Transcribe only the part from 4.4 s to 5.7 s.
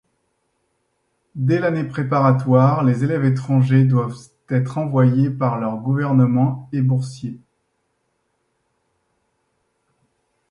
être envoyés par